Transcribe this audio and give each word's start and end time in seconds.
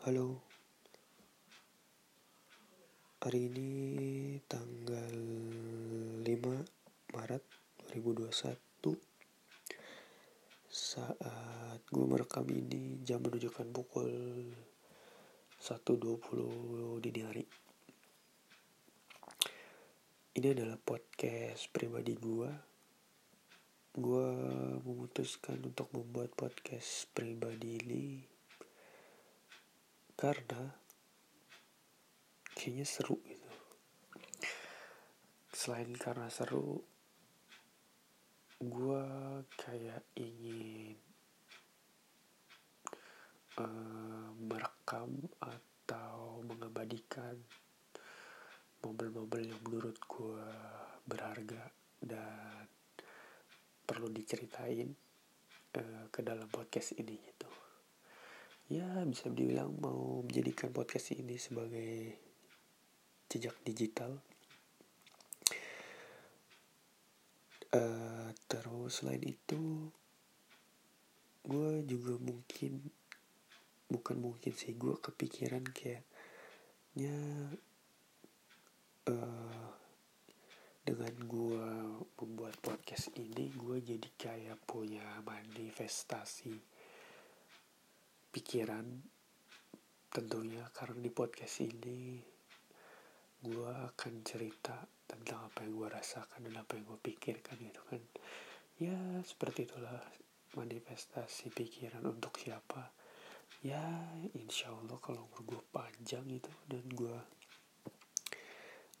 Halo. 0.00 0.40
Hari 3.20 3.52
ini 3.52 3.70
tanggal 4.48 5.12
5 6.24 6.24
Maret 7.12 7.44
2021 7.92 8.96
Saat 10.72 11.84
gue 11.92 12.04
merekam 12.08 12.48
ini 12.48 13.04
jam 13.04 13.20
menunjukkan 13.20 13.68
pukul 13.76 14.08
1.20 15.60 17.04
dini 17.04 17.20
hari. 17.20 17.44
Ini 20.32 20.56
adalah 20.56 20.80
podcast 20.80 21.68
pribadi 21.76 22.16
gue 22.16 22.48
Gue 24.00 24.28
memutuskan 24.80 25.60
untuk 25.60 25.92
membuat 25.92 26.32
podcast 26.32 27.04
pribadi 27.12 27.76
ini 27.84 28.29
karena 30.20 30.76
kayaknya 32.52 32.84
seru 32.84 33.16
gitu. 33.24 33.48
Selain 35.48 35.88
karena 35.96 36.28
seru 36.28 36.84
gue 38.60 39.04
kayak 39.56 40.04
ingin 40.20 41.00
uh, 43.56 44.28
merekam 44.36 45.24
atau 45.40 46.44
mengabadikan 46.44 47.40
mobil-mobil 48.84 49.48
yang 49.48 49.60
menurut 49.64 49.96
gue 50.04 50.48
berharga 51.08 51.72
dan 51.96 52.68
perlu 53.88 54.12
diceritain 54.12 54.92
uh, 55.80 56.12
ke 56.12 56.20
dalam 56.20 56.44
podcast 56.52 56.92
ini 57.00 57.16
gitu 57.24 57.59
ya 58.70 58.86
bisa 59.02 59.26
dibilang 59.34 59.74
mau 59.82 60.22
menjadikan 60.22 60.70
podcast 60.70 61.18
ini 61.18 61.34
sebagai 61.34 62.14
jejak 63.26 63.58
digital. 63.66 64.22
Uh, 67.74 68.30
terus 68.46 69.02
selain 69.02 69.22
itu 69.26 69.90
gue 71.42 71.82
juga 71.82 72.14
mungkin 72.22 72.82
bukan 73.90 74.16
mungkin 74.22 74.54
sih 74.54 74.78
gue 74.78 74.98
kepikiran 75.02 75.66
kayaknya 75.70 77.18
uh, 79.10 79.70
dengan 80.86 81.14
gue 81.26 81.66
membuat 82.22 82.54
podcast 82.62 83.14
ini 83.18 83.50
gue 83.50 83.78
jadi 83.82 84.08
kayak 84.14 84.58
punya 84.62 85.06
manifestasi 85.26 86.79
pikiran 88.30 88.86
tentunya 90.10 90.62
karena 90.70 90.98
di 91.02 91.10
podcast 91.10 91.66
ini 91.66 92.22
gue 93.40 93.72
akan 93.94 94.14
cerita 94.22 94.78
tentang 95.06 95.50
apa 95.50 95.66
yang 95.66 95.74
gue 95.74 95.88
rasakan 95.90 96.46
dan 96.46 96.54
apa 96.62 96.78
yang 96.78 96.86
gue 96.86 96.98
pikirkan 97.02 97.58
gitu 97.58 97.82
kan. 97.90 98.02
Ya 98.78 98.96
seperti 99.26 99.66
itulah 99.66 99.98
manifestasi 100.54 101.50
pikiran 101.50 102.06
untuk 102.06 102.38
siapa. 102.38 102.94
Ya 103.66 103.82
insya 104.38 104.70
Allah 104.70 104.98
kalau 105.02 105.26
umur 105.26 105.42
gue 105.44 105.62
panjang 105.74 106.28
itu 106.30 106.52
dan 106.68 106.86
gue 106.86 107.16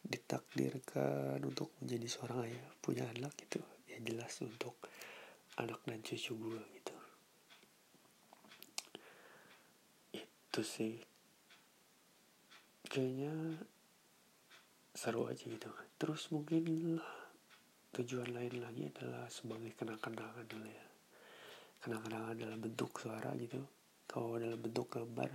ditakdirkan 0.00 1.38
untuk 1.44 1.76
menjadi 1.78 2.06
seorang 2.08 2.48
ayah 2.48 2.66
punya 2.80 3.04
anak 3.12 3.36
gitu 3.36 3.60
ya 3.84 4.00
jelas 4.00 4.32
untuk 4.40 4.80
anak 5.60 5.84
dan 5.84 6.00
cucu 6.00 6.32
gue 6.40 6.60
gitu 6.79 6.79
itu 10.50 10.66
sih. 10.66 10.98
Kayaknya 12.90 13.54
seru 14.90 15.30
aja 15.30 15.46
gitu. 15.46 15.70
Terus 15.94 16.26
mungkin 16.34 16.98
tujuan 17.94 18.34
lain 18.34 18.58
lagi 18.58 18.90
adalah 18.90 19.30
sebagai 19.30 19.70
kenang-kenangan 19.78 20.42
dulu 20.50 20.66
ya. 20.66 20.86
Kenang-kenangan 21.78 22.34
dalam 22.34 22.58
bentuk 22.58 22.90
suara 22.98 23.30
gitu. 23.38 23.62
Kalau 24.10 24.42
dalam 24.42 24.58
bentuk 24.58 24.90
gambar 24.90 25.30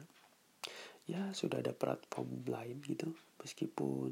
ya 1.08 1.32
sudah 1.32 1.64
ada 1.64 1.72
platform 1.72 2.44
lain 2.52 2.84
gitu. 2.84 3.08
Meskipun 3.40 4.12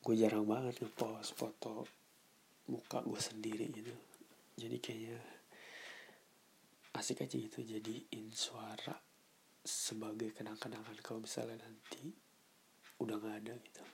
gue 0.00 0.14
jarang 0.16 0.48
banget 0.48 0.80
ngepost 0.80 1.36
foto 1.36 1.84
muka 2.72 3.04
gue 3.04 3.20
sendiri 3.20 3.68
gitu. 3.68 3.92
Jadi 4.56 4.80
kayaknya 4.80 5.20
asik 6.96 7.28
aja 7.28 7.36
gitu 7.36 7.60
jadiin 7.60 8.32
suara 8.32 9.12
sebagai 9.64 10.36
kenang-kenangan 10.36 11.00
kalau 11.00 11.24
misalnya 11.24 11.56
nanti 11.64 12.12
udah 13.00 13.16
nggak 13.16 13.36
ada 13.40 13.54
gitu. 13.56 13.84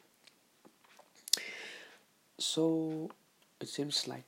So 2.35 2.65
it 3.63 3.71
seems 3.71 4.11
like 4.11 4.27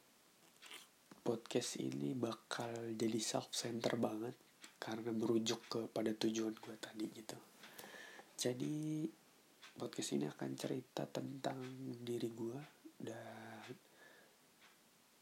podcast 1.27 1.83
ini 1.83 2.15
bakal 2.15 2.95
jadi 2.95 3.19
self 3.19 3.51
center 3.51 3.99
banget 3.99 4.39
karena 4.79 5.11
merujuk 5.11 5.67
kepada 5.67 6.15
tujuan 6.15 6.55
gue 6.55 6.77
tadi 6.79 7.11
gitu. 7.11 7.39
Jadi 8.39 9.07
podcast 9.75 10.11
ini 10.15 10.31
akan 10.31 10.51
cerita 10.55 11.11
tentang 11.11 11.59
diri 12.07 12.31
gue 12.31 12.59
dan 13.03 13.75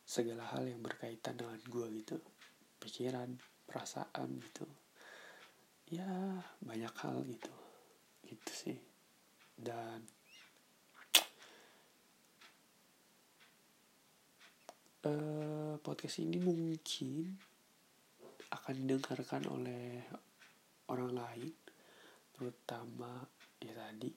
segala 0.05 0.45
hal 0.53 0.69
yang 0.69 0.85
berkaitan 0.85 1.41
dengan 1.41 1.61
gue 1.65 1.87
gitu. 1.97 2.21
Pikiran 2.77 3.41
perasaan 3.65 4.37
gitu 4.41 4.90
ya 5.91 6.39
banyak 6.63 6.95
hal 7.03 7.27
gitu. 7.27 7.55
Gitu 8.23 8.53
sih. 8.55 8.79
Dan 9.59 10.07
uh, 15.05 15.75
podcast 15.83 16.23
ini 16.23 16.39
mungkin 16.39 17.35
akan 18.51 18.75
didengarkan 18.75 19.43
oleh 19.51 20.03
orang 20.91 21.13
lain 21.15 21.55
terutama 22.35 23.23
ya 23.63 23.75
tadi 23.77 24.11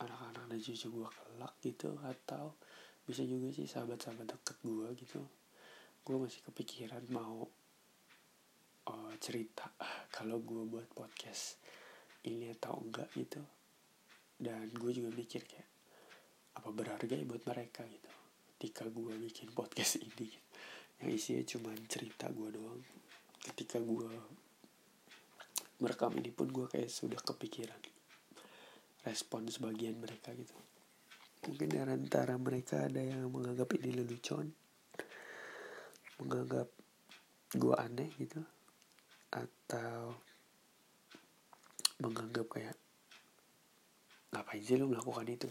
anak-anak 0.00 0.44
dan 0.48 0.60
cucu 0.62 0.86
gue 0.88 1.08
kelak 1.08 1.54
gitu 1.60 1.90
atau 2.00 2.56
bisa 3.04 3.26
juga 3.26 3.52
sih 3.52 3.68
sahabat-sahabat 3.68 4.28
deket 4.28 4.56
gue 4.64 4.88
gitu. 4.96 5.20
Gue 6.00 6.16
masih 6.16 6.40
kepikiran 6.48 7.04
mau 7.12 7.44
uh, 8.88 9.14
cerita 9.20 9.68
kalau 10.10 10.42
gue 10.42 10.62
buat 10.66 10.90
podcast 10.92 11.56
ini 12.26 12.52
atau 12.52 12.76
enggak 12.82 13.08
gitu. 13.16 13.40
Dan 14.40 14.68
gue 14.74 14.90
juga 14.92 15.10
mikir 15.14 15.46
kayak 15.46 15.68
apa 16.60 16.68
berharga 16.74 17.14
ya 17.14 17.24
buat 17.24 17.46
mereka 17.46 17.86
gitu 17.86 18.10
ketika 18.60 18.84
gue 18.92 19.14
bikin 19.16 19.54
podcast 19.56 20.02
ini? 20.10 20.28
Yang 21.00 21.10
isinya 21.16 21.44
cuma 21.56 21.70
cerita 21.88 22.28
gue 22.28 22.48
doang. 22.52 22.82
Ketika 23.40 23.80
gue 23.80 24.10
merekam 25.80 26.12
ini 26.20 26.28
pun 26.28 26.52
gue 26.52 26.68
kayak 26.68 26.92
sudah 26.92 27.22
kepikiran 27.24 27.80
respon 29.08 29.48
sebagian 29.48 29.96
mereka 29.96 30.36
gitu. 30.36 30.52
Mungkin 31.48 31.72
dari 31.72 31.96
antara 31.96 32.36
mereka 32.36 32.84
ada 32.84 33.00
yang 33.00 33.32
menganggap 33.32 33.72
ini 33.80 33.96
lelucon 33.96 34.52
menganggap 36.20 36.68
gue 37.56 37.74
aneh 37.80 38.12
gitu 38.20 38.44
atau 39.30 40.14
menganggap 42.02 42.46
kayak 42.50 42.76
ngapain 44.34 44.62
sih 44.62 44.78
lu 44.78 44.90
melakukan 44.90 45.26
itu? 45.30 45.50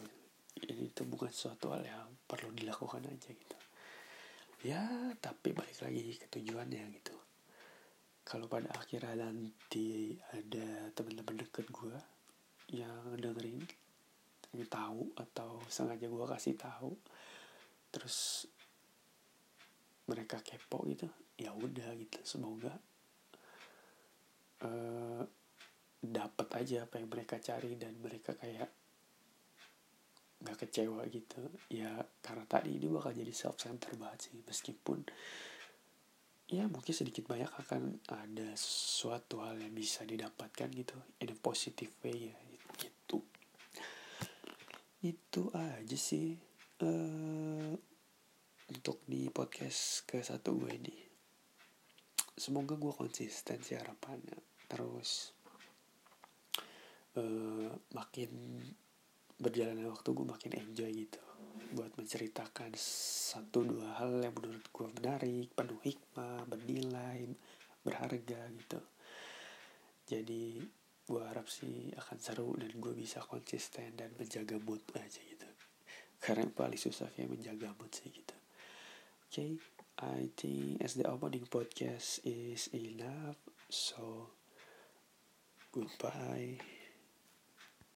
Ini 0.59 0.91
itu 0.91 1.07
bukan 1.07 1.31
suatu 1.31 1.71
hal 1.71 1.83
yang 1.87 2.09
perlu 2.27 2.51
dilakukan 2.51 3.07
aja 3.07 3.31
gitu. 3.31 3.57
Ya 4.67 4.83
tapi 5.23 5.55
balik 5.55 5.79
lagi 5.79 6.19
ke 6.19 6.27
tujuannya 6.27 6.83
gitu. 6.99 7.15
Kalau 8.27 8.45
pada 8.45 8.69
akhirnya 8.75 9.25
nanti 9.25 10.13
ada 10.35 10.91
teman-teman 10.93 11.41
deket 11.41 11.65
gue 11.71 11.97
yang 12.75 13.17
dengerin 13.17 13.65
yang 14.53 14.69
tahu 14.69 15.13
atau 15.17 15.61
sengaja 15.69 16.09
gue 16.09 16.25
kasih 16.25 16.57
tahu 16.57 16.93
terus 17.89 18.45
mereka 20.09 20.41
kepo 20.41 20.85
gitu 20.89 21.05
ya 21.37 21.53
udah 21.53 21.93
gitu 21.97 22.17
semoga 22.25 22.73
uh, 24.63 25.23
dapat 25.99 26.47
aja 26.55 26.87
apa 26.87 26.95
yang 26.99 27.11
mereka 27.11 27.35
cari 27.43 27.75
dan 27.75 27.99
mereka 27.99 28.35
kayak 28.39 28.71
nggak 30.39 30.57
kecewa 30.67 31.03
gitu. 31.11 31.43
Ya 31.67 31.99
karena 32.23 32.47
tadi 32.47 32.79
ini 32.79 32.87
bakal 32.87 33.11
jadi 33.11 33.31
self 33.35 33.59
center 33.59 33.95
banget 33.99 34.31
sih. 34.31 34.39
Meskipun 34.39 35.03
ya 36.49 36.65
mungkin 36.65 36.95
sedikit 36.95 37.29
banyak 37.29 37.51
akan 37.67 38.01
ada 38.09 38.55
suatu 38.57 39.43
hal 39.43 39.59
yang 39.59 39.75
bisa 39.75 40.07
didapatkan 40.07 40.71
gitu. 40.71 40.95
In 41.19 41.35
a 41.35 41.37
positive 41.37 41.91
way 42.03 42.31
ya 42.31 42.37
gitu. 42.79 43.19
Itu 45.03 45.51
aja 45.51 45.97
sih 45.99 46.39
uh, 46.83 47.75
untuk 48.69 49.03
di 49.03 49.27
podcast 49.33 50.07
ke 50.07 50.23
satu 50.23 50.55
gue 50.55 50.71
ini 50.71 51.08
semoga 52.39 52.79
gue 52.79 52.93
konsisten 52.95 53.59
sih 53.59 53.75
harapannya. 53.75 54.39
Terus 54.71 55.35
uh, 57.19 57.69
makin 57.91 58.31
berjalannya 59.35 59.87
waktu 59.91 60.09
gue 60.15 60.25
makin 60.25 60.51
enjoy 60.55 60.89
gitu. 60.89 61.21
Buat 61.75 61.99
menceritakan 61.99 62.73
satu 62.79 63.61
dua 63.67 63.99
hal 64.01 64.23
yang 64.23 64.33
menurut 64.33 64.65
gue 64.71 64.87
menarik 64.99 65.51
penuh 65.53 65.79
hikmah 65.83 66.47
bernilai 66.47 67.27
berharga 67.83 68.41
gitu. 68.55 68.81
Jadi 70.09 70.63
gue 71.09 71.21
harap 71.25 71.45
sih 71.49 71.91
akan 71.93 72.17
seru 72.17 72.55
dan 72.57 72.71
gue 72.73 72.93
bisa 72.95 73.21
konsisten 73.21 73.97
dan 73.99 74.15
menjaga 74.17 74.57
mood 74.63 74.81
aja 74.97 75.21
gitu. 75.21 75.45
Karena 76.19 76.47
yang 76.47 76.55
paling 76.55 76.79
susah 76.79 77.11
kayak 77.13 77.29
menjaga 77.29 77.75
mood 77.75 77.91
sih 77.91 78.09
gitu. 78.09 78.35
Oke? 79.29 79.33
okay, 79.33 79.51
I 79.99 80.29
think 80.37 80.81
as 80.81 80.93
the 80.95 81.07
opening 81.07 81.45
podcast 81.45 82.19
is 82.23 82.69
enough 82.73 83.35
so 83.69 84.29
goodbye 85.71 86.57